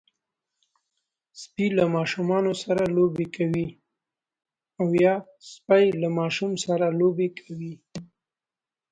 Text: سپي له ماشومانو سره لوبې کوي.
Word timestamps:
سپي 1.41 1.67
له 1.77 1.85
ماشومانو 1.95 2.51
سره 2.63 2.83
لوبې 6.97 7.27
کوي. 7.43 7.73